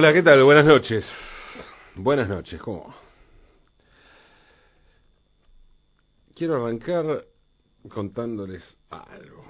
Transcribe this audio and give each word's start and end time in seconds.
Hola, 0.00 0.12
¿qué 0.12 0.22
tal? 0.22 0.44
Buenas 0.44 0.64
noches. 0.64 1.04
Buenas 1.96 2.28
noches, 2.28 2.60
¿cómo? 2.60 2.94
Quiero 6.36 6.54
arrancar 6.54 7.24
contándoles 7.88 8.62
algo. 8.90 9.44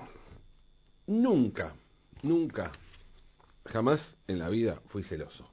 Nunca, 1.07 1.75
nunca, 2.23 2.73
jamás 3.67 4.01
en 4.27 4.39
la 4.39 4.49
vida 4.49 4.81
fui 4.89 5.03
celoso. 5.03 5.47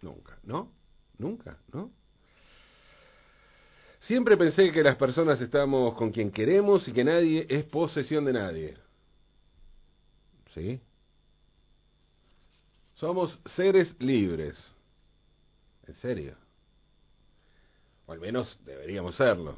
Nunca, 0.00 0.36
¿no? 0.42 0.72
Nunca, 1.18 1.58
¿no? 1.72 1.92
Siempre 4.00 4.36
pensé 4.36 4.72
que 4.72 4.82
las 4.82 4.96
personas 4.96 5.40
estamos 5.40 5.94
con 5.94 6.10
quien 6.10 6.32
queremos 6.32 6.88
y 6.88 6.92
que 6.92 7.04
nadie 7.04 7.46
es 7.48 7.66
posesión 7.66 8.24
de 8.24 8.32
nadie. 8.32 8.76
¿Sí? 10.54 10.80
Somos 13.02 13.36
seres 13.56 13.96
libres. 13.98 14.56
¿En 15.88 15.94
serio? 15.96 16.36
O 18.06 18.12
al 18.12 18.20
menos 18.20 18.56
deberíamos 18.64 19.16
serlo. 19.16 19.56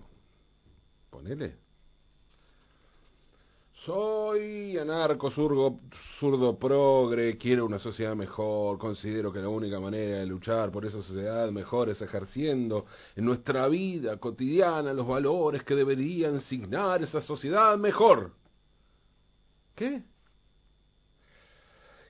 Ponele. 1.10 1.54
Soy 3.84 4.78
anarco, 4.78 5.30
zurdo, 5.30 5.78
zurdo 6.18 6.58
progre, 6.58 7.36
quiero 7.36 7.66
una 7.66 7.78
sociedad 7.78 8.16
mejor, 8.16 8.78
considero 8.78 9.30
que 9.30 9.40
la 9.40 9.50
única 9.50 9.78
manera 9.78 10.20
de 10.20 10.26
luchar 10.26 10.72
por 10.72 10.86
esa 10.86 11.02
sociedad 11.02 11.50
mejor 11.50 11.90
es 11.90 12.00
ejerciendo 12.00 12.86
en 13.14 13.26
nuestra 13.26 13.68
vida 13.68 14.16
cotidiana 14.16 14.94
los 14.94 15.06
valores 15.06 15.64
que 15.64 15.74
deberían 15.74 16.40
signar 16.40 17.02
esa 17.02 17.20
sociedad 17.20 17.76
mejor. 17.76 18.32
¿Qué? 19.74 20.02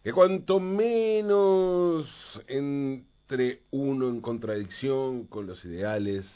Que 0.04 0.12
cuanto 0.12 0.60
menos 0.60 2.06
entre 2.46 3.62
uno 3.70 4.10
en 4.10 4.20
contradicción 4.20 5.24
con 5.24 5.46
los 5.46 5.64
ideales, 5.64 6.26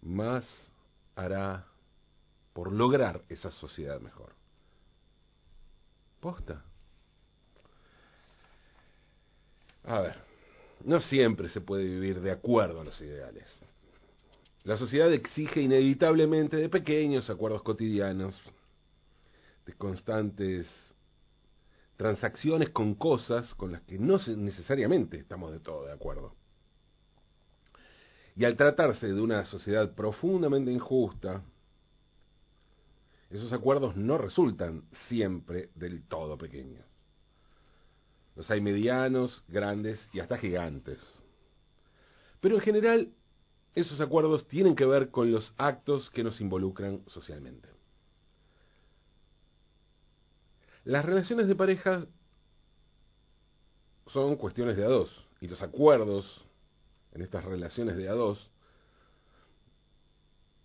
más 0.00 0.44
hará 1.16 1.66
por 2.52 2.70
lograr 2.70 3.24
esa 3.28 3.50
sociedad 3.50 4.00
mejor. 4.00 4.32
Posta. 6.20 6.62
A 9.82 10.00
ver, 10.02 10.14
no 10.84 11.00
siempre 11.00 11.48
se 11.48 11.60
puede 11.60 11.82
vivir 11.82 12.20
de 12.20 12.30
acuerdo 12.30 12.80
a 12.80 12.84
los 12.84 13.00
ideales. 13.00 13.44
La 14.62 14.76
sociedad 14.76 15.12
exige 15.12 15.62
inevitablemente 15.62 16.58
de 16.58 16.68
pequeños 16.68 17.28
acuerdos 17.28 17.64
cotidianos, 17.64 18.40
de 19.66 19.72
constantes 19.72 20.68
transacciones 21.96 22.70
con 22.70 22.94
cosas 22.94 23.54
con 23.54 23.72
las 23.72 23.82
que 23.82 23.98
no 23.98 24.18
necesariamente 24.36 25.18
estamos 25.18 25.52
de 25.52 25.60
todo 25.60 25.86
de 25.86 25.92
acuerdo. 25.92 26.34
Y 28.36 28.44
al 28.44 28.56
tratarse 28.56 29.06
de 29.06 29.20
una 29.20 29.44
sociedad 29.46 29.94
profundamente 29.94 30.70
injusta, 30.70 31.42
esos 33.30 33.52
acuerdos 33.52 33.96
no 33.96 34.18
resultan 34.18 34.84
siempre 35.08 35.70
del 35.74 36.02
todo 36.06 36.36
pequeños. 36.36 36.84
Los 38.36 38.50
hay 38.50 38.60
medianos, 38.60 39.42
grandes 39.48 39.98
y 40.12 40.20
hasta 40.20 40.36
gigantes. 40.36 41.00
Pero 42.40 42.56
en 42.56 42.60
general, 42.60 43.12
esos 43.74 44.00
acuerdos 44.00 44.46
tienen 44.46 44.76
que 44.76 44.84
ver 44.84 45.10
con 45.10 45.32
los 45.32 45.54
actos 45.56 46.10
que 46.10 46.22
nos 46.22 46.40
involucran 46.40 47.02
socialmente. 47.06 47.68
Las 50.86 51.04
relaciones 51.04 51.48
de 51.48 51.56
pareja 51.56 52.06
son 54.06 54.36
cuestiones 54.36 54.76
de 54.76 54.84
a 54.84 54.88
dos, 54.88 55.26
y 55.40 55.48
los 55.48 55.60
acuerdos 55.60 56.46
en 57.12 57.22
estas 57.22 57.44
relaciones 57.44 57.96
de 57.96 58.08
a 58.08 58.12
dos 58.12 58.48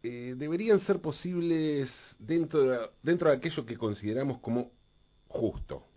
eh, 0.04 0.36
deberían 0.38 0.80
ser 0.82 1.02
posibles 1.02 1.92
dentro 2.20 2.62
de, 2.62 2.90
dentro 3.02 3.30
de 3.30 3.38
aquello 3.38 3.66
que 3.66 3.76
consideramos 3.76 4.38
como 4.42 4.70
justo. 5.28 5.88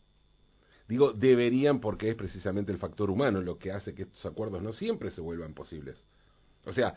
Digo 0.89 1.12
deberían 1.12 1.79
porque 1.79 2.09
es 2.09 2.15
precisamente 2.15 2.73
el 2.73 2.79
factor 2.79 3.11
humano 3.11 3.43
lo 3.43 3.59
que 3.59 3.73
hace 3.73 3.95
que 3.95 4.05
estos 4.05 4.25
acuerdos 4.25 4.62
no 4.62 4.73
siempre 4.73 5.11
se 5.11 5.21
vuelvan 5.21 5.53
posibles. 5.53 5.99
O 6.65 6.73
sea, 6.73 6.95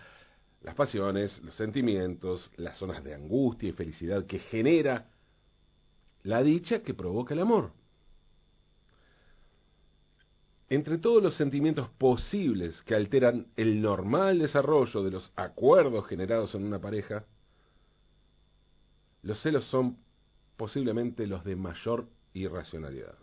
las 0.61 0.75
pasiones, 0.75 1.37
los 1.43 1.55
sentimientos, 1.55 2.49
las 2.55 2.77
zonas 2.77 3.03
de 3.03 3.15
angustia 3.15 3.67
y 3.67 3.73
felicidad 3.73 4.25
que 4.25 4.39
genera 4.39 5.09
la 6.27 6.43
dicha 6.43 6.83
que 6.83 6.93
provoca 6.93 7.33
el 7.33 7.39
amor. 7.39 7.71
Entre 10.67 10.97
todos 10.97 11.23
los 11.23 11.37
sentimientos 11.37 11.87
posibles 11.91 12.83
que 12.83 12.95
alteran 12.95 13.47
el 13.55 13.81
normal 13.81 14.39
desarrollo 14.39 15.03
de 15.03 15.11
los 15.11 15.31
acuerdos 15.37 16.05
generados 16.07 16.53
en 16.53 16.65
una 16.65 16.79
pareja, 16.79 17.23
los 19.21 19.41
celos 19.41 19.63
son 19.67 19.99
posiblemente 20.57 21.27
los 21.27 21.45
de 21.45 21.55
mayor 21.55 22.09
irracionalidad. 22.33 23.15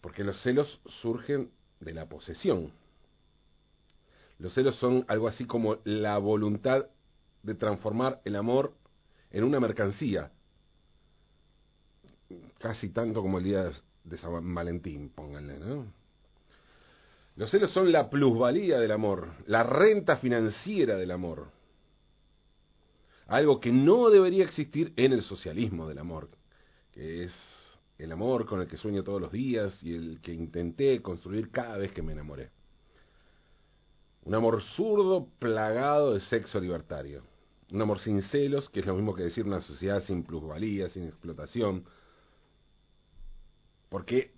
Porque 0.00 0.24
los 0.24 0.42
celos 0.42 0.80
surgen 1.02 1.52
de 1.78 1.94
la 1.94 2.08
posesión. 2.08 2.72
Los 4.40 4.54
celos 4.54 4.74
son 4.74 5.04
algo 5.06 5.28
así 5.28 5.44
como 5.44 5.78
la 5.84 6.18
voluntad 6.18 6.86
de 7.44 7.54
transformar 7.54 8.20
el 8.24 8.34
amor 8.34 8.74
en 9.30 9.44
una 9.44 9.60
mercancía, 9.60 10.32
casi 12.60 12.90
tanto 12.90 13.22
como 13.22 13.38
el 13.38 13.44
día 13.44 13.70
de 14.04 14.18
San 14.18 14.54
Valentín, 14.54 15.10
pónganle, 15.10 15.58
¿no? 15.58 15.92
Los 17.36 17.50
celos 17.50 17.70
son 17.70 17.90
la 17.90 18.10
plusvalía 18.10 18.78
del 18.78 18.92
amor, 18.92 19.30
la 19.46 19.62
renta 19.62 20.18
financiera 20.18 20.96
del 20.96 21.10
amor. 21.10 21.50
Algo 23.28 23.60
que 23.60 23.72
no 23.72 24.10
debería 24.10 24.44
existir 24.44 24.92
en 24.96 25.12
el 25.12 25.22
socialismo 25.22 25.88
del 25.88 25.98
amor, 25.98 26.28
que 26.92 27.24
es 27.24 27.32
el 27.96 28.12
amor 28.12 28.44
con 28.44 28.60
el 28.60 28.66
que 28.66 28.76
sueño 28.76 29.04
todos 29.04 29.20
los 29.20 29.32
días 29.32 29.82
y 29.82 29.94
el 29.94 30.20
que 30.20 30.34
intenté 30.34 31.00
construir 31.00 31.50
cada 31.50 31.78
vez 31.78 31.92
que 31.92 32.02
me 32.02 32.12
enamoré. 32.12 32.50
Un 34.24 34.34
amor 34.34 34.60
zurdo 34.76 35.28
plagado 35.38 36.12
de 36.12 36.20
sexo 36.20 36.60
libertario. 36.60 37.22
Un 37.72 37.80
amor 37.80 38.00
sin 38.00 38.20
celos, 38.22 38.68
que 38.68 38.80
es 38.80 38.86
lo 38.86 38.94
mismo 38.94 39.14
que 39.14 39.22
decir 39.22 39.46
una 39.46 39.62
sociedad 39.62 40.02
sin 40.02 40.24
plusvalía, 40.24 40.90
sin 40.90 41.04
explotación, 41.04 41.84
porque 43.90 44.32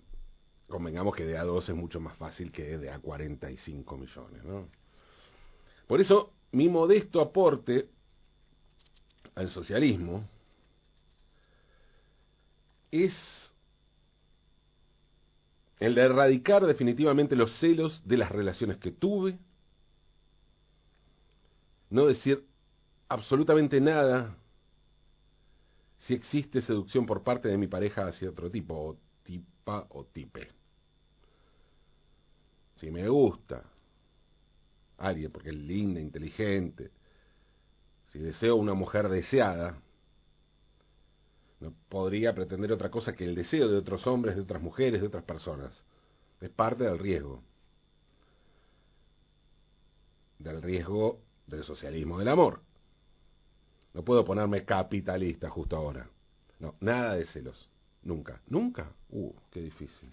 convengamos 0.67 1.15
que 1.15 1.23
de 1.23 1.39
A2 1.39 1.69
es 1.69 1.75
mucho 1.75 2.01
más 2.01 2.17
fácil 2.17 2.51
que 2.51 2.77
de 2.77 2.91
A45 2.91 3.97
millones. 3.97 4.43
¿no? 4.43 4.67
Por 5.87 6.01
eso, 6.01 6.33
mi 6.51 6.67
modesto 6.67 7.21
aporte 7.21 7.87
al 9.35 9.49
socialismo 9.49 10.27
es 12.91 13.13
el 15.79 15.95
de 15.95 16.01
erradicar 16.01 16.65
definitivamente 16.65 17.35
los 17.35 17.51
celos 17.59 18.01
de 18.05 18.17
las 18.17 18.31
relaciones 18.31 18.77
que 18.77 18.91
tuve, 18.91 19.37
no 21.89 22.07
decir 22.07 22.43
absolutamente 23.09 23.79
nada 23.79 24.35
si 25.99 26.13
existe 26.13 26.61
seducción 26.61 27.05
por 27.05 27.23
parte 27.23 27.47
de 27.47 27.57
mi 27.57 27.67
pareja 27.67 28.07
hacia 28.07 28.29
otro 28.29 28.49
tipo, 28.49 28.97
o 29.65 30.05
tipe. 30.11 30.49
Si 32.75 32.91
me 32.91 33.07
gusta 33.07 33.63
alguien 34.97 35.31
porque 35.31 35.49
es 35.49 35.55
linda, 35.55 35.99
inteligente, 35.99 36.91
si 38.11 38.19
deseo 38.19 38.55
una 38.55 38.73
mujer 38.73 39.09
deseada, 39.09 39.77
no 41.59 41.73
podría 41.89 42.35
pretender 42.35 42.71
otra 42.71 42.91
cosa 42.91 43.13
que 43.13 43.23
el 43.23 43.35
deseo 43.35 43.69
de 43.69 43.77
otros 43.77 44.05
hombres, 44.05 44.35
de 44.35 44.41
otras 44.41 44.61
mujeres, 44.61 45.01
de 45.01 45.07
otras 45.07 45.23
personas. 45.23 45.83
Es 46.41 46.49
parte 46.49 46.83
del 46.83 46.99
riesgo. 46.99 47.41
Del 50.39 50.61
riesgo 50.61 51.21
del 51.47 51.63
socialismo 51.63 52.19
del 52.19 52.27
amor. 52.27 52.61
No 53.93 54.03
puedo 54.03 54.25
ponerme 54.25 54.65
capitalista 54.65 55.49
justo 55.49 55.77
ahora. 55.77 56.09
No, 56.59 56.75
nada 56.81 57.15
de 57.15 57.25
celos. 57.25 57.69
Nunca, 58.03 58.41
nunca. 58.47 58.91
Uh, 59.09 59.31
qué 59.51 59.61
difícil. 59.61 60.09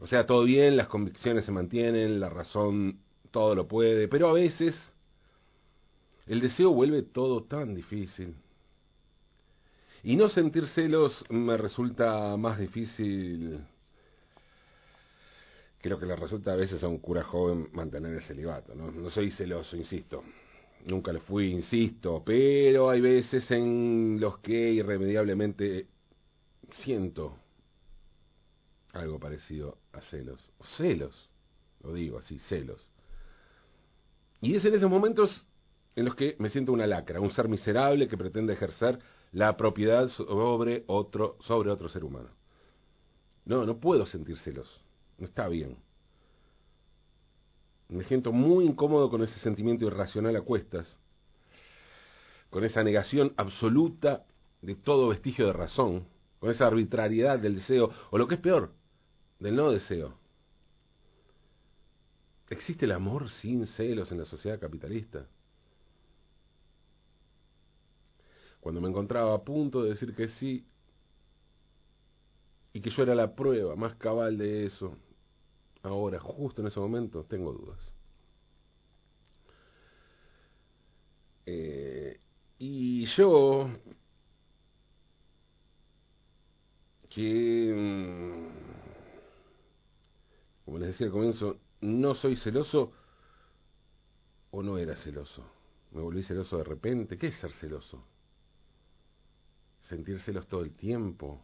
O 0.00 0.06
sea, 0.06 0.26
todo 0.26 0.44
bien, 0.44 0.76
las 0.76 0.88
convicciones 0.88 1.44
se 1.44 1.52
mantienen, 1.52 2.18
la 2.18 2.28
razón 2.28 2.98
todo 3.30 3.54
lo 3.54 3.68
puede, 3.68 4.08
pero 4.08 4.28
a 4.28 4.32
veces 4.32 4.74
el 6.26 6.40
deseo 6.40 6.72
vuelve 6.72 7.02
todo 7.02 7.44
tan 7.44 7.74
difícil. 7.74 8.34
Y 10.04 10.16
no 10.16 10.28
sentir 10.28 10.66
celos 10.68 11.24
me 11.30 11.56
resulta 11.56 12.36
más 12.36 12.58
difícil 12.58 13.60
que 15.80 15.88
lo 15.88 15.98
que 15.98 16.06
le 16.06 16.16
resulta 16.16 16.52
a 16.52 16.56
veces 16.56 16.82
a 16.82 16.88
un 16.88 16.98
cura 16.98 17.22
joven 17.22 17.68
mantener 17.72 18.12
el 18.14 18.22
celibato. 18.22 18.74
No, 18.74 18.90
no 18.90 19.10
soy 19.10 19.30
celoso, 19.30 19.76
insisto. 19.76 20.22
Nunca 20.86 21.12
lo 21.12 21.20
fui, 21.20 21.52
insisto, 21.52 22.22
pero 22.24 22.90
hay 22.90 23.00
veces 23.00 23.48
en 23.52 24.18
los 24.20 24.38
que 24.38 24.72
irremediablemente 24.72 25.86
siento 26.72 27.36
algo 28.92 29.18
parecido 29.18 29.78
a 29.92 30.00
celos. 30.02 30.40
Celos, 30.76 31.30
lo 31.82 31.92
digo 31.92 32.18
así, 32.18 32.38
celos. 32.40 32.86
Y 34.40 34.56
es 34.56 34.64
en 34.64 34.74
esos 34.74 34.90
momentos 34.90 35.46
en 35.94 36.04
los 36.04 36.14
que 36.14 36.36
me 36.38 36.48
siento 36.48 36.72
una 36.72 36.86
lacra, 36.86 37.20
un 37.20 37.30
ser 37.30 37.48
miserable 37.48 38.08
que 38.08 38.16
pretende 38.16 38.54
ejercer 38.54 38.98
la 39.32 39.56
propiedad 39.56 40.08
sobre 40.08 40.84
otro, 40.86 41.36
sobre 41.42 41.70
otro 41.70 41.88
ser 41.88 42.04
humano. 42.04 42.30
No, 43.44 43.64
no 43.66 43.78
puedo 43.78 44.06
sentir 44.06 44.38
celos. 44.38 44.80
No 45.18 45.26
está 45.26 45.48
bien. 45.48 45.76
Me 47.88 48.04
siento 48.04 48.32
muy 48.32 48.64
incómodo 48.64 49.10
con 49.10 49.22
ese 49.22 49.38
sentimiento 49.40 49.86
irracional 49.86 50.34
a 50.36 50.40
cuestas, 50.40 50.98
con 52.48 52.64
esa 52.64 52.82
negación 52.82 53.34
absoluta 53.36 54.24
de 54.62 54.74
todo 54.74 55.08
vestigio 55.08 55.46
de 55.46 55.52
razón, 55.52 56.06
con 56.42 56.50
esa 56.50 56.66
arbitrariedad 56.66 57.38
del 57.38 57.54
deseo, 57.54 57.92
o 58.10 58.18
lo 58.18 58.26
que 58.26 58.34
es 58.34 58.40
peor, 58.40 58.72
del 59.38 59.54
no 59.54 59.70
deseo. 59.70 60.18
¿Existe 62.50 62.84
el 62.84 62.90
amor 62.90 63.30
sin 63.30 63.64
celos 63.68 64.10
en 64.10 64.18
la 64.18 64.24
sociedad 64.24 64.58
capitalista? 64.58 65.24
Cuando 68.58 68.80
me 68.80 68.88
encontraba 68.88 69.32
a 69.34 69.44
punto 69.44 69.84
de 69.84 69.90
decir 69.90 70.16
que 70.16 70.26
sí, 70.26 70.66
y 72.72 72.80
que 72.80 72.90
yo 72.90 73.04
era 73.04 73.14
la 73.14 73.36
prueba 73.36 73.76
más 73.76 73.94
cabal 73.94 74.36
de 74.36 74.66
eso, 74.66 74.96
ahora, 75.84 76.18
justo 76.18 76.60
en 76.60 76.66
ese 76.66 76.80
momento, 76.80 77.22
tengo 77.22 77.52
dudas. 77.52 77.92
Eh, 81.46 82.18
y 82.58 83.06
yo, 83.16 83.70
que, 87.14 87.74
mm, 87.74 88.32
como 90.64 90.78
les 90.78 90.88
decía 90.88 91.06
al 91.06 91.12
comienzo, 91.12 91.58
no 91.80 92.14
soy 92.14 92.36
celoso 92.36 92.92
o 94.50 94.62
no 94.62 94.78
era 94.78 94.96
celoso. 94.96 95.44
Me 95.90 96.00
volví 96.00 96.22
celoso 96.22 96.58
de 96.58 96.64
repente. 96.64 97.18
¿Qué 97.18 97.28
es 97.28 97.34
ser 97.36 97.52
celoso? 97.52 98.04
¿Sentir 99.80 100.20
celos 100.20 100.46
todo 100.46 100.62
el 100.62 100.74
tiempo? 100.74 101.42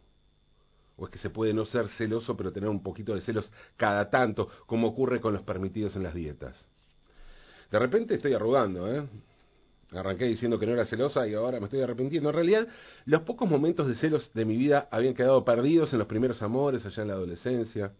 ¿O 0.97 1.05
es 1.05 1.11
que 1.11 1.19
se 1.19 1.29
puede 1.29 1.53
no 1.53 1.65
ser 1.65 1.87
celoso 1.89 2.35
pero 2.35 2.51
tener 2.51 2.69
un 2.69 2.81
poquito 2.81 3.13
de 3.13 3.21
celos 3.21 3.51
cada 3.77 4.09
tanto, 4.09 4.49
como 4.65 4.87
ocurre 4.87 5.21
con 5.21 5.33
los 5.33 5.43
permitidos 5.43 5.95
en 5.95 6.03
las 6.03 6.13
dietas? 6.13 6.55
De 7.71 7.77
repente 7.77 8.15
estoy 8.15 8.33
arrugando, 8.33 8.91
¿eh? 8.91 9.07
Arranqué 9.91 10.25
diciendo 10.25 10.59
que 10.59 10.67
no 10.67 10.73
era 10.73 10.85
celosa 10.85 11.27
y 11.27 11.33
ahora 11.33 11.59
me 11.59 11.65
estoy 11.65 11.81
arrepintiendo. 11.81 12.29
En 12.29 12.35
realidad, 12.35 12.67
los 13.05 13.21
pocos 13.21 13.49
momentos 13.49 13.87
de 13.87 13.95
celos 13.95 14.31
de 14.33 14.45
mi 14.45 14.55
vida 14.55 14.87
habían 14.91 15.15
quedado 15.15 15.43
perdidos 15.43 15.91
en 15.93 15.99
los 15.99 16.07
primeros 16.07 16.41
amores, 16.41 16.85
allá 16.85 17.01
en 17.01 17.07
la 17.07 17.15
adolescencia. 17.15 17.93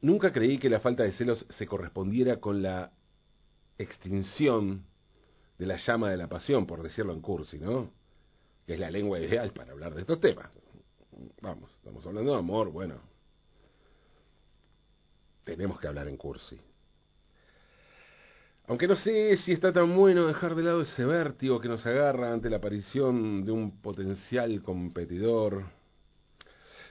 Nunca 0.00 0.32
creí 0.32 0.58
que 0.58 0.68
la 0.68 0.80
falta 0.80 1.04
de 1.04 1.12
celos 1.12 1.46
se 1.50 1.66
correspondiera 1.66 2.40
con 2.40 2.60
la 2.60 2.90
extinción 3.78 4.84
de 5.58 5.66
la 5.66 5.76
llama 5.76 6.10
de 6.10 6.16
la 6.16 6.28
pasión, 6.28 6.66
por 6.66 6.82
decirlo 6.82 7.12
en 7.12 7.20
cursi, 7.20 7.58
¿no? 7.58 7.92
Que 8.66 8.74
es 8.74 8.80
la 8.80 8.90
lengua 8.90 9.20
ideal 9.20 9.52
para 9.52 9.72
hablar 9.72 9.94
de 9.94 10.00
estos 10.00 10.18
temas 10.18 10.50
vamos, 11.40 11.70
estamos 11.76 12.06
hablando 12.06 12.32
de 12.32 12.38
amor, 12.38 12.70
bueno, 12.70 13.00
tenemos 15.44 15.80
que 15.80 15.88
hablar 15.88 16.08
en 16.08 16.16
cursi. 16.16 16.58
Aunque 18.68 18.86
no 18.86 18.96
sé 18.96 19.36
si 19.38 19.52
está 19.52 19.72
tan 19.72 19.94
bueno 19.96 20.26
dejar 20.26 20.54
de 20.54 20.62
lado 20.62 20.82
ese 20.82 21.04
vértigo 21.04 21.60
que 21.60 21.68
nos 21.68 21.84
agarra 21.84 22.32
ante 22.32 22.48
la 22.48 22.58
aparición 22.58 23.44
de 23.44 23.52
un 23.52 23.80
potencial 23.80 24.62
competidor. 24.62 25.64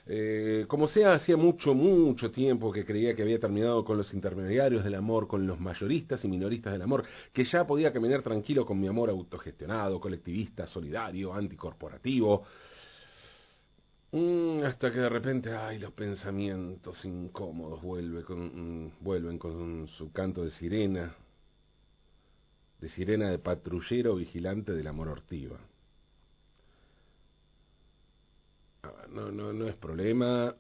Eh, 0.08 0.66
como 0.68 0.88
sea, 0.88 1.14
hacía 1.14 1.38
mucho, 1.38 1.74
mucho 1.74 2.32
tiempo 2.32 2.72
que 2.72 2.86
creía 2.86 3.16
que 3.16 3.22
había 3.22 3.40
terminado 3.40 3.86
con 3.86 3.98
los 3.98 4.14
intermediarios 4.14 4.84
del 4.84 4.96
amor, 4.96 5.28
con 5.28 5.48
los 5.48 5.60
mayoristas 5.60 6.24
y 6.26 6.28
minoristas 6.28 6.74
del 6.74 6.82
amor, 6.82 7.06
que 7.32 7.46
ya 7.46 7.66
podía 7.66 7.94
caminar 7.94 8.22
tranquilo 8.22 8.66
con 8.66 8.80
mi 8.80 8.88
amor 8.88 9.10
autogestionado, 9.10 10.00
colectivista, 10.00 10.68
solidario, 10.68 11.34
anticorporativo, 11.34 12.44
Mm, 14.14 14.64
hasta 14.66 14.92
que 14.92 15.00
de 15.00 15.10
repente, 15.10 15.56
ay, 15.56 15.80
los 15.80 15.94
pensamientos 15.94 17.04
incómodos 17.06 17.82
vuelve 17.82 18.24
con, 18.24 18.88
mm, 18.88 18.92
vuelven 19.00 19.38
con 19.38 19.88
su 19.88 20.12
canto 20.12 20.44
de 20.44 20.52
sirena, 20.52 21.16
de 22.82 22.90
sirena 22.90 23.30
de 23.30 23.40
patrullero 23.40 24.16
vigilante 24.16 24.74
del 24.74 24.88
amor 24.88 25.08
ortiva. 25.10 25.60
Ah, 28.84 29.06
no, 29.10 29.32
no, 29.32 29.54
no 29.54 29.68
es 29.68 29.76
problema, 29.76 30.56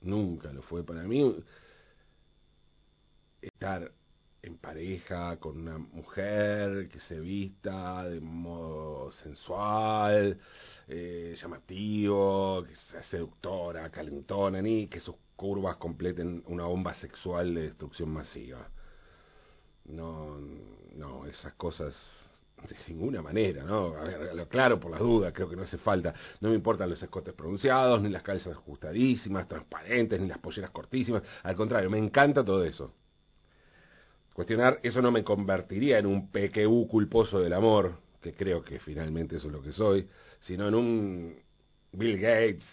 nunca 0.00 0.52
lo 0.52 0.62
fue 0.62 0.82
para 0.84 1.02
mí 1.04 1.36
estar 3.42 3.92
en 4.42 4.56
pareja 4.56 5.38
con 5.38 5.58
una 5.60 5.78
mujer 5.78 6.88
que 6.88 6.98
se 7.00 7.20
vista 7.20 8.08
de 8.08 8.20
modo 8.20 9.10
sensual, 9.10 10.38
eh, 10.88 11.36
llamativo, 11.40 12.64
que 12.66 12.74
sea 12.90 13.02
seductora, 13.04 13.90
calentona, 13.90 14.62
ni 14.62 14.86
que 14.88 15.00
sus 15.00 15.16
curvas 15.36 15.76
completen 15.76 16.42
una 16.46 16.64
bomba 16.64 16.94
sexual 16.94 17.54
de 17.54 17.62
destrucción 17.62 18.10
masiva. 18.10 18.70
No, 19.92 20.38
no, 20.96 21.26
esas 21.26 21.54
cosas 21.54 21.94
de 22.68 22.76
ninguna 22.88 23.22
manera, 23.22 23.64
¿no? 23.64 23.96
A 23.96 24.04
ver, 24.04 24.46
claro, 24.48 24.78
por 24.78 24.90
las 24.90 25.00
dudas, 25.00 25.32
creo 25.32 25.48
que 25.48 25.56
no 25.56 25.62
hace 25.62 25.78
falta. 25.78 26.14
No 26.40 26.50
me 26.50 26.54
importan 26.54 26.90
los 26.90 27.02
escotes 27.02 27.34
pronunciados, 27.34 28.02
ni 28.02 28.10
las 28.10 28.22
calzas 28.22 28.52
ajustadísimas, 28.52 29.48
transparentes, 29.48 30.20
ni 30.20 30.28
las 30.28 30.38
polleras 30.38 30.70
cortísimas. 30.70 31.22
Al 31.42 31.56
contrario, 31.56 31.90
me 31.90 31.98
encanta 31.98 32.44
todo 32.44 32.64
eso. 32.64 32.92
Cuestionar 34.34 34.78
eso 34.82 35.02
no 35.02 35.10
me 35.10 35.24
convertiría 35.24 35.98
en 35.98 36.06
un 36.06 36.30
PQU 36.30 36.86
culposo 36.88 37.40
del 37.40 37.52
amor, 37.52 37.98
que 38.20 38.34
creo 38.34 38.62
que 38.62 38.78
finalmente 38.78 39.36
eso 39.36 39.48
es 39.48 39.52
lo 39.52 39.62
que 39.62 39.72
soy, 39.72 40.08
sino 40.40 40.68
en 40.68 40.74
un 40.74 41.42
Bill 41.92 42.18
Gates, 42.18 42.64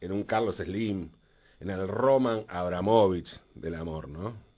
en 0.00 0.12
un 0.12 0.24
Carlos 0.24 0.56
Slim, 0.56 1.10
en 1.60 1.70
el 1.70 1.88
Roman 1.88 2.44
Abramovich 2.48 3.28
del 3.54 3.74
amor, 3.74 4.08
¿no? 4.08 4.53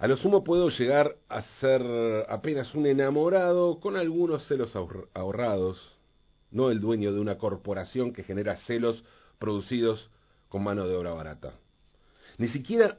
A 0.00 0.08
lo 0.08 0.16
sumo 0.16 0.42
puedo 0.42 0.70
llegar 0.70 1.16
a 1.28 1.42
ser 1.60 1.82
apenas 2.30 2.74
un 2.74 2.86
enamorado 2.86 3.80
con 3.80 3.98
algunos 3.98 4.46
celos 4.48 4.74
ahorrados, 5.12 5.94
no 6.50 6.70
el 6.70 6.80
dueño 6.80 7.12
de 7.12 7.20
una 7.20 7.36
corporación 7.36 8.14
que 8.14 8.22
genera 8.22 8.56
celos 8.64 9.04
producidos 9.38 10.08
con 10.48 10.64
mano 10.64 10.86
de 10.86 10.96
obra 10.96 11.12
barata. 11.12 11.52
Ni 12.38 12.48
siquiera 12.48 12.96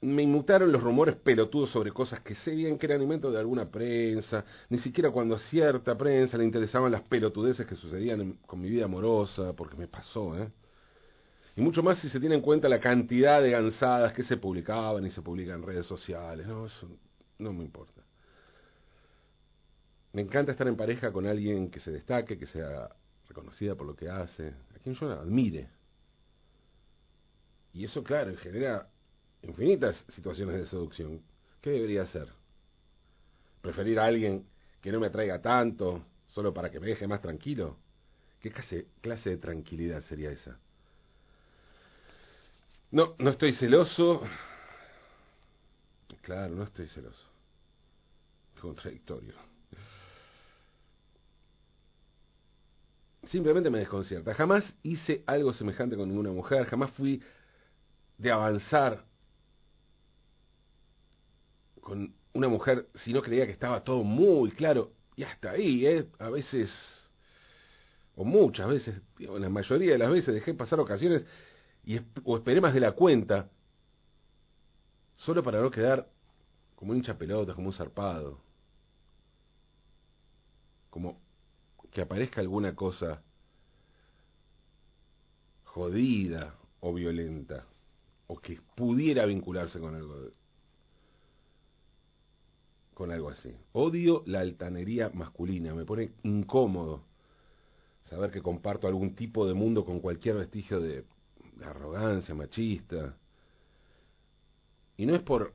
me 0.00 0.22
inmutaron 0.22 0.72
los 0.72 0.82
rumores 0.82 1.16
pelotudos 1.16 1.68
sobre 1.68 1.92
cosas 1.92 2.20
que 2.20 2.36
sé 2.36 2.52
bien 2.52 2.78
que 2.78 2.86
eran 2.86 3.02
invento 3.02 3.30
de 3.30 3.40
alguna 3.40 3.70
prensa, 3.70 4.42
ni 4.70 4.78
siquiera 4.78 5.10
cuando 5.10 5.34
a 5.34 5.38
cierta 5.38 5.98
prensa 5.98 6.38
le 6.38 6.44
interesaban 6.44 6.92
las 6.92 7.02
pelotudeces 7.02 7.66
que 7.66 7.74
sucedían 7.74 8.38
con 8.46 8.58
mi 8.58 8.70
vida 8.70 8.86
amorosa, 8.86 9.52
porque 9.52 9.76
me 9.76 9.86
pasó, 9.86 10.38
¿eh? 10.38 10.50
Y 11.56 11.60
mucho 11.60 11.82
más 11.82 11.98
si 11.98 12.08
se 12.08 12.20
tiene 12.20 12.36
en 12.36 12.40
cuenta 12.40 12.68
la 12.68 12.80
cantidad 12.80 13.42
de 13.42 13.50
gansadas 13.50 14.12
que 14.12 14.22
se 14.22 14.36
publicaban 14.36 15.04
y 15.04 15.10
se 15.10 15.22
publican 15.22 15.56
en 15.56 15.62
redes 15.62 15.86
sociales, 15.86 16.46
no, 16.46 16.66
eso 16.66 16.88
no 17.38 17.52
me 17.52 17.64
importa. 17.64 18.02
Me 20.12 20.22
encanta 20.22 20.52
estar 20.52 20.66
en 20.66 20.76
pareja 20.76 21.12
con 21.12 21.26
alguien 21.26 21.70
que 21.70 21.80
se 21.80 21.90
destaque, 21.90 22.38
que 22.38 22.46
sea 22.46 22.88
reconocida 23.28 23.74
por 23.74 23.86
lo 23.86 23.94
que 23.94 24.08
hace, 24.08 24.48
a 24.74 24.78
quien 24.82 24.94
yo 24.94 25.10
admire. 25.10 25.68
Y 27.72 27.84
eso, 27.84 28.02
claro, 28.02 28.36
genera 28.38 28.88
infinitas 29.42 30.04
situaciones 30.08 30.56
de 30.56 30.66
seducción. 30.66 31.22
¿Qué 31.60 31.70
debería 31.70 32.02
hacer? 32.02 32.28
¿Preferir 33.60 34.00
a 34.00 34.06
alguien 34.06 34.46
que 34.80 34.90
no 34.90 34.98
me 34.98 35.06
atraiga 35.06 35.40
tanto 35.40 36.04
solo 36.28 36.52
para 36.52 36.70
que 36.70 36.80
me 36.80 36.88
deje 36.88 37.06
más 37.06 37.20
tranquilo? 37.20 37.76
¿Qué 38.40 38.50
clase, 38.50 38.86
clase 39.00 39.30
de 39.30 39.36
tranquilidad 39.36 40.02
sería 40.02 40.30
esa? 40.30 40.58
No, 42.90 43.14
no 43.18 43.30
estoy 43.30 43.52
celoso. 43.52 44.22
Claro, 46.22 46.54
no 46.54 46.64
estoy 46.64 46.88
celoso. 46.88 47.24
Contradictorio. 48.60 49.34
Simplemente 53.28 53.70
me 53.70 53.78
desconcierta. 53.78 54.34
Jamás 54.34 54.64
hice 54.82 55.22
algo 55.26 55.52
semejante 55.52 55.96
con 55.96 56.08
ninguna 56.08 56.30
mujer, 56.30 56.66
jamás 56.66 56.90
fui 56.92 57.22
de 58.18 58.30
avanzar 58.30 59.04
con 61.80 62.12
una 62.32 62.48
mujer 62.48 62.88
si 62.94 63.12
no 63.12 63.22
creía 63.22 63.46
que 63.46 63.52
estaba 63.52 63.82
todo 63.82 64.02
muy 64.02 64.50
claro, 64.50 64.92
y 65.16 65.22
hasta 65.22 65.50
ahí, 65.50 65.86
¿eh? 65.86 66.06
a 66.18 66.30
veces, 66.30 66.70
o 68.16 68.24
muchas 68.24 68.68
veces, 68.68 68.94
en 69.18 69.40
la 69.40 69.48
mayoría 69.48 69.92
de 69.92 69.98
las 69.98 70.10
veces 70.10 70.34
dejé 70.34 70.54
pasar 70.54 70.80
ocasiones 70.80 71.24
y, 71.84 72.00
o 72.24 72.36
esperé 72.36 72.60
más 72.60 72.74
de 72.74 72.80
la 72.80 72.92
cuenta, 72.92 73.48
solo 75.16 75.42
para 75.42 75.60
no 75.60 75.70
quedar 75.70 76.08
como 76.76 76.92
un 76.92 76.98
hincha 76.98 77.18
pelota, 77.18 77.54
como 77.54 77.68
un 77.68 77.74
zarpado, 77.74 78.40
como 80.90 81.18
que 81.90 82.02
aparezca 82.02 82.40
alguna 82.40 82.74
cosa 82.74 83.22
jodida 85.64 86.54
o 86.80 86.94
violenta, 86.94 87.66
o 88.26 88.38
que 88.38 88.60
pudiera 88.74 89.26
vincularse 89.26 89.78
con 89.78 89.94
algo 89.94 90.30
con 92.94 93.10
algo 93.10 93.30
así. 93.30 93.56
Odio 93.72 94.22
la 94.26 94.40
altanería 94.40 95.10
masculina, 95.14 95.74
me 95.74 95.86
pone 95.86 96.12
incómodo 96.22 97.02
saber 98.10 98.30
que 98.30 98.42
comparto 98.42 98.86
algún 98.86 99.14
tipo 99.14 99.46
de 99.46 99.54
mundo 99.54 99.86
con 99.86 100.00
cualquier 100.00 100.36
vestigio 100.36 100.80
de, 100.80 101.06
arrogancia 101.64 102.34
machista. 102.34 103.16
Y 104.96 105.06
no 105.06 105.14
es 105.14 105.22
por, 105.22 105.54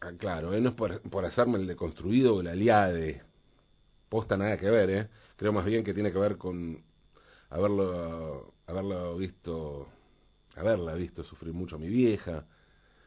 ah, 0.00 0.12
claro, 0.18 0.52
eh, 0.52 0.60
no 0.60 0.70
es 0.70 0.74
por, 0.74 1.00
por 1.02 1.24
hacerme 1.24 1.58
el 1.58 1.66
deconstruido 1.66 2.36
o 2.36 2.40
el 2.40 2.48
aliade, 2.48 3.22
posta 4.08 4.36
nada 4.36 4.56
que 4.56 4.68
ver, 4.68 4.90
¿eh? 4.90 5.08
creo 5.36 5.52
más 5.52 5.64
bien 5.64 5.84
que 5.84 5.94
tiene 5.94 6.12
que 6.12 6.18
ver 6.18 6.36
con 6.36 6.82
haberlo, 7.48 8.52
haberlo 8.66 9.16
visto, 9.16 9.88
haberla 10.56 10.94
visto 10.94 11.24
sufrir 11.24 11.54
mucho 11.54 11.76
a 11.76 11.78
mi 11.78 11.88
vieja, 11.88 12.44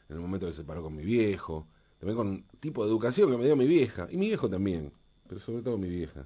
en 0.09 0.15
el 0.15 0.21
momento 0.21 0.47
que 0.47 0.53
se 0.53 0.61
separó 0.61 0.81
con 0.81 0.95
mi 0.95 1.03
viejo, 1.03 1.67
también 1.99 2.17
con 2.17 2.45
tipo 2.59 2.83
de 2.83 2.89
educación 2.89 3.29
que 3.31 3.37
me 3.37 3.45
dio 3.45 3.55
mi 3.55 3.67
vieja, 3.67 4.07
y 4.09 4.17
mi 4.17 4.27
viejo 4.27 4.49
también, 4.49 4.91
pero 5.27 5.41
sobre 5.41 5.61
todo 5.61 5.77
mi 5.77 5.89
vieja. 5.89 6.25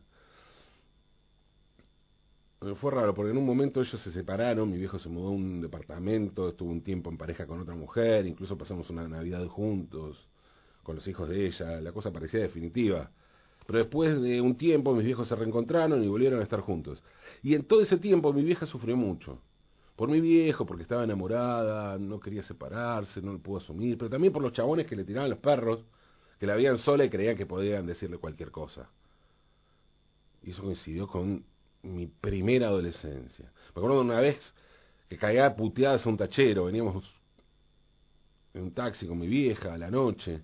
Fue 2.76 2.92
raro, 2.92 3.14
porque 3.14 3.32
en 3.32 3.38
un 3.38 3.46
momento 3.46 3.82
ellos 3.82 4.02
se 4.02 4.12
separaron, 4.12 4.70
mi 4.70 4.78
viejo 4.78 5.00
se 5.00 5.10
mudó 5.10 5.28
a 5.28 5.32
un 5.32 5.62
departamento, 5.62 6.50
estuvo 6.50 6.70
un 6.70 6.82
tiempo 6.82 7.10
en 7.10 7.18
pareja 7.18 7.46
con 7.46 7.60
otra 7.62 7.76
mujer, 7.76 8.26
incluso 8.26 8.58
pasamos 8.58 8.90
una 8.90 9.08
Navidad 9.08 9.46
juntos, 9.48 10.28
con 10.84 10.96
los 10.96 11.08
hijos 11.08 11.30
de 11.30 11.46
ella, 11.46 11.80
la 11.82 11.92
cosa 11.92 12.12
parecía 12.12 12.40
definitiva. 12.40 13.12
Pero 13.66 13.80
después 13.80 14.22
de 14.22 14.42
un 14.42 14.56
tiempo 14.56 14.94
mis 14.94 15.06
viejos 15.06 15.28
se 15.28 15.36
reencontraron 15.36 16.04
y 16.04 16.08
volvieron 16.08 16.40
a 16.40 16.44
estar 16.44 16.62
juntos. 16.62 17.04
Y 17.44 17.54
en 17.54 17.64
todo 17.64 17.82
ese 17.82 17.98
tiempo 17.98 18.34
mi 18.34 18.44
vieja 18.44 18.66
sufrió 18.66 18.96
mucho 18.96 19.40
por 19.98 20.10
mi 20.10 20.22
viejo, 20.22 20.64
porque 20.66 20.84
estaba 20.84 21.04
enamorada, 21.04 21.98
no 21.98 22.20
quería 22.20 22.44
separarse, 22.44 23.20
no 23.20 23.34
lo 23.34 23.40
pudo 23.40 23.58
asumir, 23.58 23.98
pero 23.98 24.12
también 24.12 24.32
por 24.32 24.44
los 24.44 24.54
chabones 24.54 24.86
que 24.86 24.96
le 24.96 25.04
tiraban 25.04 25.32
los 25.32 25.40
perros, 25.40 25.84
que 26.40 26.46
la 26.46 26.56
veían 26.56 26.78
sola 26.78 27.04
y 27.04 27.10
creían 27.10 27.36
que 27.36 27.48
podían 27.48 27.88
decirle 27.88 28.20
cualquier 28.20 28.52
cosa. 28.52 28.90
Y 30.44 30.52
eso 30.52 30.62
coincidió 30.62 31.08
con 31.08 31.44
mi 31.84 32.08
primera 32.08 32.68
adolescencia. 32.68 33.46
Me 33.46 33.80
acuerdo 33.80 33.98
de 33.98 34.06
una 34.06 34.20
vez 34.20 34.38
que 35.10 35.18
caía 35.18 35.56
puteadas 35.56 36.06
a 36.06 36.10
un 36.10 36.18
tachero, 36.18 36.66
veníamos 36.66 37.04
en 38.54 38.64
un 38.64 38.72
taxi 38.72 39.08
con 39.08 39.20
mi 39.20 39.28
vieja 39.28 39.74
a 39.74 39.78
la 39.78 39.90
noche, 39.90 40.42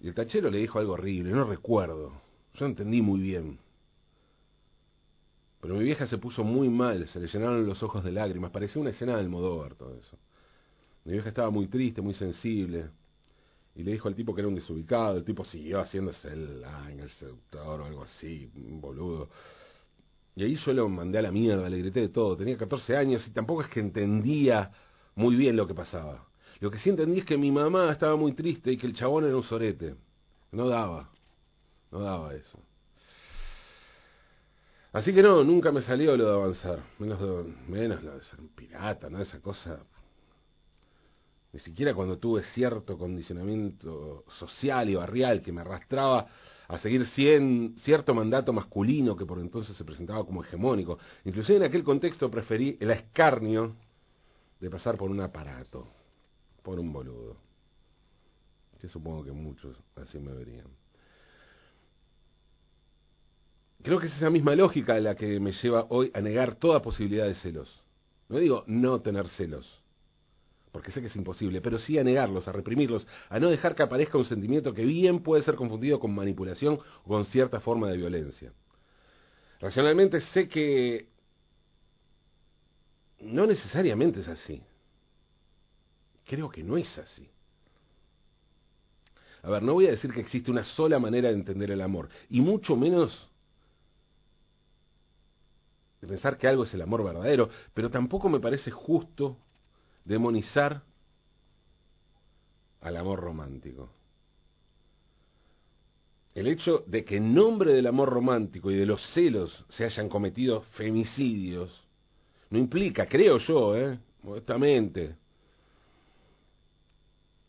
y 0.00 0.08
el 0.08 0.14
tachero 0.14 0.50
le 0.50 0.58
dijo 0.58 0.78
algo 0.78 0.94
horrible, 0.94 1.30
no 1.30 1.44
recuerdo, 1.44 2.12
yo 2.54 2.66
entendí 2.66 3.00
muy 3.00 3.20
bien. 3.20 3.58
Pero 5.60 5.76
mi 5.76 5.84
vieja 5.84 6.06
se 6.06 6.18
puso 6.18 6.44
muy 6.44 6.68
mal, 6.68 7.08
se 7.08 7.20
le 7.20 7.26
llenaron 7.26 7.66
los 7.66 7.82
ojos 7.82 8.04
de 8.04 8.12
lágrimas, 8.12 8.50
parecía 8.50 8.82
una 8.82 8.90
escena 8.90 9.16
del 9.16 9.30
Modóvar 9.30 9.74
todo 9.76 9.96
eso. 9.96 10.18
Mi 11.04 11.12
vieja 11.12 11.28
estaba 11.30 11.50
muy 11.50 11.68
triste, 11.68 12.02
muy 12.02 12.14
sensible, 12.14 12.90
y 13.74 13.82
le 13.82 13.92
dijo 13.92 14.08
al 14.08 14.14
tipo 14.14 14.34
que 14.34 14.40
era 14.40 14.48
un 14.48 14.54
desubicado, 14.54 15.16
el 15.16 15.24
tipo 15.24 15.44
siguió 15.44 15.80
haciéndose 15.80 16.28
el, 16.28 16.64
el 16.98 17.10
seductor 17.10 17.80
o 17.80 17.84
algo 17.86 18.02
así, 18.02 18.50
un 18.54 18.80
boludo. 18.80 19.30
Y 20.36 20.44
ahí 20.44 20.56
yo 20.56 20.72
lo 20.72 20.88
mandé 20.88 21.18
a 21.18 21.22
la 21.22 21.30
mierda, 21.30 21.68
le 21.68 21.78
grité 21.78 22.00
de 22.00 22.08
todo, 22.08 22.36
tenía 22.36 22.56
14 22.56 22.96
años 22.96 23.26
y 23.26 23.30
tampoco 23.30 23.62
es 23.62 23.68
que 23.68 23.80
entendía 23.80 24.70
muy 25.14 25.36
bien 25.36 25.56
lo 25.56 25.66
que 25.66 25.74
pasaba. 25.74 26.26
Lo 26.60 26.70
que 26.70 26.78
sí 26.78 26.90
entendí 26.90 27.20
es 27.20 27.24
que 27.24 27.36
mi 27.36 27.52
mamá 27.52 27.92
estaba 27.92 28.16
muy 28.16 28.32
triste 28.32 28.72
y 28.72 28.76
que 28.76 28.86
el 28.86 28.94
chabón 28.94 29.24
era 29.24 29.36
un 29.36 29.44
sorete. 29.44 29.94
No 30.50 30.68
daba, 30.68 31.10
no 31.90 32.00
daba 32.00 32.34
eso. 32.34 32.58
Así 34.92 35.12
que 35.12 35.22
no, 35.22 35.42
nunca 35.42 35.72
me 35.72 35.82
salió 35.82 36.16
lo 36.16 36.24
de 36.24 36.32
avanzar, 36.32 36.78
menos, 37.00 37.46
menos 37.68 38.02
lo 38.02 38.16
de 38.16 38.24
ser 38.24 38.40
un 38.40 38.48
pirata, 38.48 39.10
¿no? 39.10 39.20
Esa 39.20 39.40
cosa. 39.40 39.80
Ni 41.52 41.58
siquiera 41.60 41.94
cuando 41.94 42.18
tuve 42.18 42.42
cierto 42.54 42.96
condicionamiento 42.96 44.24
social 44.38 44.88
y 44.88 44.94
barrial 44.94 45.42
que 45.42 45.52
me 45.52 45.62
arrastraba 45.62 46.26
a 46.68 46.78
seguir 46.78 47.06
cien, 47.08 47.74
cierto 47.78 48.14
mandato 48.14 48.52
masculino 48.52 49.16
que 49.16 49.26
por 49.26 49.38
entonces 49.38 49.76
se 49.76 49.84
presentaba 49.84 50.24
como 50.24 50.42
hegemónico. 50.42 50.98
Inclusive 51.24 51.58
en 51.58 51.64
aquel 51.64 51.84
contexto 51.84 52.30
preferí 52.30 52.76
el 52.80 52.90
escarnio 52.90 53.76
de 54.60 54.70
pasar 54.70 54.96
por 54.96 55.10
un 55.10 55.20
aparato, 55.20 55.88
por 56.62 56.78
un 56.78 56.92
boludo. 56.92 57.36
Que 58.80 58.88
supongo 58.88 59.24
que 59.24 59.32
muchos 59.32 59.76
así 59.96 60.18
me 60.18 60.32
verían. 60.32 60.66
Creo 63.82 63.98
que 63.98 64.06
es 64.06 64.16
esa 64.16 64.30
misma 64.30 64.54
lógica 64.54 64.98
la 64.98 65.14
que 65.14 65.38
me 65.38 65.52
lleva 65.52 65.86
hoy 65.90 66.10
a 66.14 66.20
negar 66.22 66.54
toda 66.54 66.80
posibilidad 66.80 67.26
de 67.26 67.34
celos. 67.34 67.82
No 68.30 68.38
digo 68.38 68.64
no 68.66 69.02
tener 69.02 69.28
celos, 69.28 69.83
porque 70.74 70.90
sé 70.90 71.00
que 71.00 71.06
es 71.06 71.14
imposible, 71.14 71.60
pero 71.60 71.78
sí 71.78 72.00
a 72.00 72.02
negarlos, 72.02 72.48
a 72.48 72.52
reprimirlos, 72.52 73.06
a 73.28 73.38
no 73.38 73.48
dejar 73.48 73.76
que 73.76 73.84
aparezca 73.84 74.18
un 74.18 74.24
sentimiento 74.24 74.74
que 74.74 74.84
bien 74.84 75.22
puede 75.22 75.44
ser 75.44 75.54
confundido 75.54 76.00
con 76.00 76.12
manipulación 76.12 76.80
o 77.04 77.08
con 77.08 77.26
cierta 77.26 77.60
forma 77.60 77.88
de 77.88 77.96
violencia. 77.96 78.52
Racionalmente 79.60 80.20
sé 80.20 80.48
que 80.48 81.06
no 83.20 83.46
necesariamente 83.46 84.18
es 84.18 84.26
así. 84.26 84.64
Creo 86.26 86.50
que 86.50 86.64
no 86.64 86.76
es 86.76 86.98
así. 86.98 87.30
A 89.44 89.50
ver, 89.50 89.62
no 89.62 89.74
voy 89.74 89.86
a 89.86 89.92
decir 89.92 90.12
que 90.12 90.22
existe 90.22 90.50
una 90.50 90.64
sola 90.64 90.98
manera 90.98 91.28
de 91.28 91.34
entender 91.34 91.70
el 91.70 91.82
amor, 91.82 92.08
y 92.28 92.40
mucho 92.40 92.74
menos 92.74 93.28
de 96.00 96.08
pensar 96.08 96.36
que 96.36 96.48
algo 96.48 96.64
es 96.64 96.74
el 96.74 96.82
amor 96.82 97.04
verdadero, 97.04 97.48
pero 97.72 97.90
tampoco 97.90 98.28
me 98.28 98.40
parece 98.40 98.72
justo 98.72 99.38
demonizar 100.04 100.82
al 102.80 102.96
amor 102.96 103.20
romántico. 103.20 103.90
El 106.34 106.48
hecho 106.48 106.84
de 106.86 107.04
que 107.04 107.16
en 107.16 107.32
nombre 107.32 107.72
del 107.72 107.86
amor 107.86 108.10
romántico 108.10 108.70
y 108.70 108.76
de 108.76 108.86
los 108.86 109.00
celos 109.12 109.64
se 109.68 109.84
hayan 109.84 110.08
cometido 110.08 110.62
femicidios 110.72 111.84
no 112.50 112.58
implica, 112.58 113.06
creo 113.06 113.38
yo, 113.38 113.76
¿eh? 113.76 113.98
modestamente, 114.22 115.16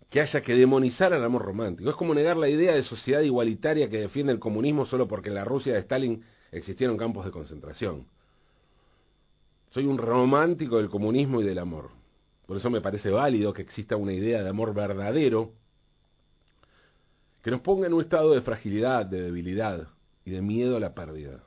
que 0.10 0.22
haya 0.22 0.42
que 0.42 0.54
demonizar 0.54 1.14
al 1.14 1.24
amor 1.24 1.44
romántico. 1.44 1.90
Es 1.90 1.96
como 1.96 2.14
negar 2.14 2.38
la 2.38 2.48
idea 2.48 2.74
de 2.74 2.84
sociedad 2.84 3.22
igualitaria 3.22 3.90
que 3.90 4.00
defiende 4.00 4.32
el 4.32 4.40
comunismo 4.40 4.86
solo 4.86 5.08
porque 5.08 5.30
en 5.30 5.36
la 5.36 5.44
Rusia 5.44 5.74
de 5.74 5.80
Stalin 5.80 6.24
existieron 6.52 6.98
campos 6.98 7.26
de 7.26 7.32
concentración. 7.32 8.08
Soy 9.72 9.86
un 9.86 9.98
romántico 9.98 10.78
del 10.78 10.90
comunismo 10.90 11.42
y 11.42 11.44
del 11.44 11.60
amor. 11.60 11.90
Por 12.46 12.58
eso 12.58 12.70
me 12.70 12.82
parece 12.82 13.10
válido 13.10 13.54
que 13.54 13.62
exista 13.62 13.96
una 13.96 14.14
idea 14.14 14.44
de 14.44 14.50
amor 14.50 14.74
verdadero 14.74 15.54
que 17.42 17.52
nos 17.52 17.62
ponga 17.62 17.88
en 17.88 17.94
un 17.94 18.02
estado 18.02 18.34
de 18.34 18.42
fragilidad, 18.42 19.06
de 19.06 19.22
debilidad 19.22 19.88
y 20.26 20.32
de 20.32 20.42
miedo 20.42 20.78
a 20.78 20.80
la 20.80 20.94
pérdida. 20.94 21.44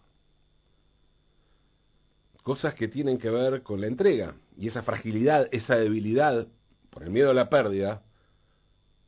Cosas 2.43 2.75
que 2.75 2.89
tienen 2.89 3.19
que 3.19 3.31
ver 3.31 3.63
con 3.63 3.81
la 3.81 3.89
entrega. 3.89 4.37
Y 4.57 4.69
esa 4.69 4.83
fragilidad, 4.83 5.49
esa 5.51 5.77
debilidad, 5.77 6.47
por 6.91 7.03
el 7.03 7.11
miedo 7.11 7.31
a 7.31 7.35
la 7.35 7.51
pérdida, 7.51 8.03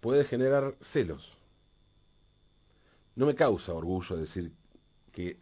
puede 0.00 0.24
generar 0.24 0.74
celos. 0.92 1.38
No 3.14 3.26
me 3.26 3.34
causa 3.34 3.72
orgullo 3.72 4.16
decir 4.16 4.52
que 5.12 5.38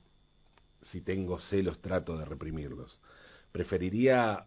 si 0.83 1.01
tengo 1.01 1.39
celos 1.41 1.81
trato 1.81 2.17
de 2.17 2.25
reprimirlos 2.25 2.99
preferiría 3.53 4.47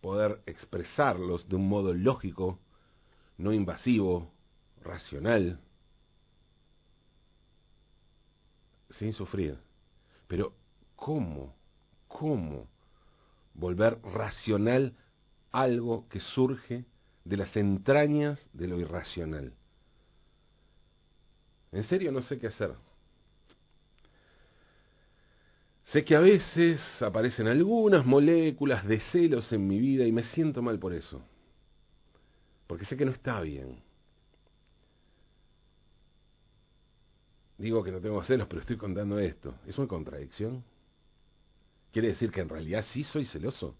poder 0.00 0.42
expresarlos 0.46 1.48
de 1.48 1.56
un 1.56 1.68
modo 1.68 1.92
lógico, 1.92 2.58
no 3.38 3.52
invasivo, 3.52 4.30
racional, 4.82 5.60
sin 8.90 9.12
sufrir. 9.12 9.58
Pero, 10.26 10.54
¿cómo? 10.96 11.54
¿Cómo 12.08 12.68
volver 13.54 14.00
racional 14.02 14.96
algo 15.52 16.08
que 16.08 16.20
surge 16.20 16.84
de 17.24 17.36
las 17.36 17.56
entrañas 17.56 18.44
de 18.52 18.68
lo 18.68 18.78
irracional? 18.78 19.52
En 21.72 21.84
serio 21.84 22.10
no 22.10 22.22
sé 22.22 22.38
qué 22.38 22.48
hacer. 22.48 22.74
Sé 25.92 26.04
que 26.04 26.14
a 26.14 26.20
veces 26.20 26.80
aparecen 27.02 27.48
algunas 27.48 28.06
moléculas 28.06 28.86
de 28.86 29.00
celos 29.10 29.52
en 29.52 29.66
mi 29.66 29.80
vida 29.80 30.06
y 30.06 30.12
me 30.12 30.22
siento 30.22 30.62
mal 30.62 30.78
por 30.78 30.94
eso. 30.94 31.20
Porque 32.68 32.84
sé 32.84 32.96
que 32.96 33.04
no 33.04 33.10
está 33.10 33.40
bien. 33.40 33.82
Digo 37.58 37.82
que 37.82 37.90
no 37.90 38.00
tengo 38.00 38.22
celos, 38.22 38.46
pero 38.46 38.60
estoy 38.60 38.76
contando 38.76 39.18
esto. 39.18 39.56
¿Es 39.66 39.76
una 39.78 39.88
contradicción? 39.88 40.62
¿Quiere 41.92 42.08
decir 42.08 42.30
que 42.30 42.40
en 42.40 42.48
realidad 42.48 42.84
sí 42.92 43.02
soy 43.02 43.26
celoso? 43.26 43.74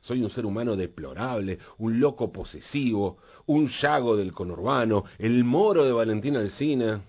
Soy 0.00 0.22
un 0.22 0.30
ser 0.30 0.46
humano 0.46 0.76
deplorable, 0.76 1.58
un 1.78 1.98
loco 1.98 2.30
posesivo, 2.30 3.18
un 3.46 3.66
llago 3.66 4.16
del 4.16 4.32
conurbano, 4.32 5.04
el 5.18 5.42
moro 5.42 5.84
de 5.84 5.92
Valentina 5.92 6.38
Alcina. 6.38 7.02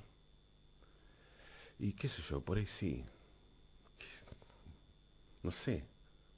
Y 1.77 1.93
qué 1.93 2.07
sé 2.07 2.21
yo, 2.29 2.41
por 2.41 2.57
ahí 2.57 2.65
sí 2.79 3.03
No 5.43 5.51
sé, 5.51 5.83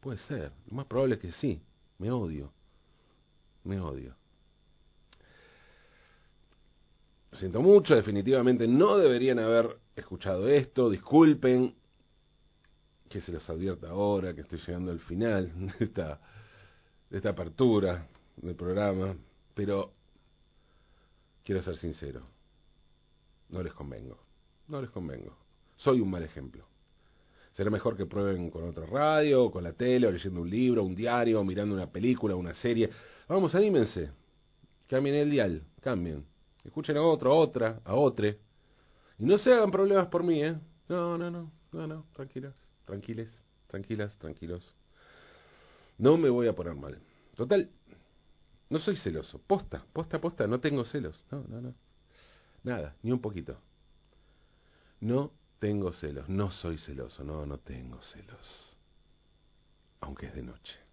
puede 0.01 0.17
ser. 0.17 0.51
Lo 0.67 0.75
más 0.75 0.87
probable 0.87 1.15
es 1.15 1.21
que 1.21 1.31
sí. 1.31 1.61
Me 1.99 2.11
odio. 2.11 2.51
Me 3.63 3.79
odio. 3.79 4.15
Lo 7.31 7.37
siento 7.37 7.61
mucho, 7.61 7.95
definitivamente 7.95 8.67
no 8.67 8.97
deberían 8.97 9.39
haber 9.39 9.77
escuchado 9.95 10.47
esto. 10.47 10.89
Disculpen 10.89 11.75
que 13.09 13.21
se 13.21 13.31
los 13.31 13.49
advierta 13.49 13.89
ahora, 13.89 14.33
que 14.33 14.41
estoy 14.41 14.59
llegando 14.59 14.91
al 14.91 14.99
final 14.99 15.51
de 15.79 15.85
esta, 15.85 16.19
de 17.09 17.17
esta 17.17 17.29
apertura 17.29 18.07
del 18.37 18.55
programa, 18.55 19.15
pero 19.53 19.93
quiero 21.43 21.61
ser 21.61 21.77
sincero, 21.77 22.23
no 23.49 23.63
les 23.63 23.73
convengo, 23.73 24.19
no 24.67 24.81
les 24.81 24.89
convengo. 24.89 25.37
Soy 25.77 26.01
un 26.01 26.09
mal 26.09 26.23
ejemplo. 26.23 26.65
Será 27.55 27.69
mejor 27.69 27.95
que 27.95 28.05
prueben 28.05 28.49
con 28.49 28.65
otra 28.65 28.85
radio, 28.85 29.49
con 29.49 29.63
la 29.63 29.71
tele, 29.71 30.07
o 30.07 30.11
leyendo 30.11 30.41
un 30.41 30.49
libro, 30.49 30.83
un 30.83 30.93
diario, 30.93 31.39
o 31.39 31.43
mirando 31.45 31.73
una 31.73 31.89
película, 31.89 32.35
una 32.35 32.53
serie. 32.53 32.89
Vamos, 33.29 33.55
anímense. 33.55 34.11
Cambien 34.89 35.15
el 35.15 35.31
dial, 35.31 35.63
cambien. 35.79 36.25
Escuchen 36.65 36.97
a 36.97 37.01
otro, 37.01 37.31
a 37.31 37.35
otra, 37.35 37.79
a 37.85 37.95
otro. 37.95 38.27
Y 38.27 39.23
no 39.25 39.37
se 39.37 39.53
hagan 39.53 39.71
problemas 39.71 40.07
por 40.07 40.21
mí, 40.21 40.43
¿eh? 40.43 40.53
No, 40.89 41.17
no, 41.17 41.31
no, 41.31 41.49
no, 41.71 41.87
no, 41.87 42.05
tranquilas, 42.11 42.53
tranquiles, 42.83 43.29
tranquilas, 43.67 44.17
tranquilos. 44.17 44.75
No 45.97 46.17
me 46.17 46.29
voy 46.29 46.49
a 46.49 46.53
poner 46.53 46.75
mal. 46.75 46.99
Total, 47.37 47.69
no 48.69 48.79
soy 48.79 48.97
celoso. 48.97 49.39
Posta, 49.47 49.85
posta, 49.93 50.19
posta, 50.19 50.45
no 50.45 50.59
tengo 50.59 50.83
celos. 50.83 51.23
No, 51.31 51.45
no, 51.47 51.61
no. 51.61 51.73
Nada, 52.63 52.97
ni 53.01 53.13
un 53.13 53.21
poquito. 53.21 53.57
No 54.99 55.31
tengo 55.59 55.91
celos, 55.93 56.29
no 56.29 56.51
soy 56.51 56.77
celoso, 56.77 57.23
no, 57.23 57.45
no 57.45 57.57
tengo 57.59 58.01
celos. 58.01 58.77
Aunque 60.01 60.27
es 60.27 60.35
de 60.35 60.43
noche. 60.43 60.84